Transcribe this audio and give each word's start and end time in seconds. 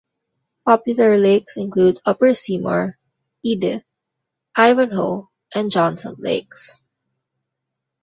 Popular 0.65 1.15
lakes 1.19 1.57
include 1.57 1.99
Upper 2.07 2.33
Seymour, 2.33 2.97
Edith, 3.43 3.83
Ivanhoe 4.57 5.29
and 5.53 5.69
Johnson 5.69 6.15
Lakes. 6.17 6.81